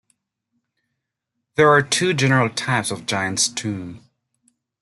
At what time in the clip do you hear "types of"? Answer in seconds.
2.49-3.05